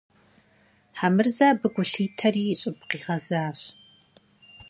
Хьэмырзэ 0.97 1.45
абы 1.51 1.67
гу 1.73 1.83
лъитэри 1.91 2.43
и 2.53 2.57
щӏыб 2.59 2.79
къигъэзащ. 2.89 3.59